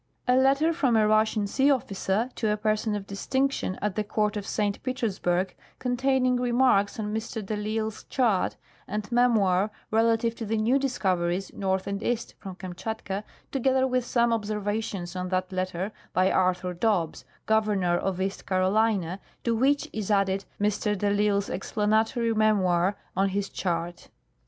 "A 0.27 0.35
letter 0.35 0.73
from 0.73 0.97
a 0.97 1.07
Russian 1.07 1.45
Sea 1.45 1.69
Officer 1.69 2.31
to 2.33 2.49
a 2.49 2.57
Person 2.57 2.95
of 2.95 3.05
Distinc 3.05 3.51
tion 3.51 3.77
at 3.83 3.93
the 3.93 4.03
Court 4.03 4.35
of 4.35 4.47
St. 4.47 4.81
Petersburg, 4.81 5.55
containing 5.77 6.37
Remarks 6.37 6.99
on 6.99 7.13
Mr. 7.13 7.45
de 7.45 7.55
risle's 7.55 8.03
Chart 8.05 8.55
and 8.87 9.11
Memoir 9.11 9.69
relative 9.91 10.33
to 10.37 10.45
the 10.47 10.57
New 10.57 10.79
Discoveries 10.79 11.53
North 11.53 11.85
and 11.85 12.01
East 12.01 12.33
from 12.39 12.55
Kamtschatka, 12.55 13.23
together 13.51 13.85
with 13.85 14.03
some 14.03 14.31
Observa 14.31 14.81
tions 14.81 15.15
on 15.15 15.29
that 15.29 15.51
Letter 15.51 15.91
by 16.13 16.31
Arthur 16.31 16.73
Dobbs, 16.73 17.23
Governor 17.45 17.95
of 17.95 18.19
East 18.19 18.47
Carolina, 18.47 19.19
to 19.43 19.55
which 19.55 19.87
is 19.93 20.09
added 20.09 20.45
Mr. 20.59 20.97
de 20.97 21.11
ITsle's 21.11 21.47
Explanatory 21.47 22.33
Memoir 22.33 22.97
on 23.15 23.29
his 23.29 23.49
Chart." 23.49 24.09